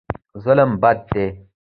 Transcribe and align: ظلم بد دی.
ظلم 0.43 0.71
بد 0.81 0.97
دی. 1.13 1.27